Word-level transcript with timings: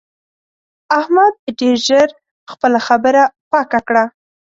احمد 0.99 1.33
ډېر 1.59 1.75
ژر 1.87 2.09
خپله 2.51 2.79
خبره 2.87 3.23
پاکه 3.51 3.79
کړه. 3.87 4.03